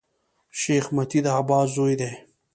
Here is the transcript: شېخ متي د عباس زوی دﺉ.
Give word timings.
شېخ 0.59 0.85
متي 0.95 1.19
د 1.23 1.27
عباس 1.39 1.67
زوی 1.75 1.93
دﺉ. 1.99 2.13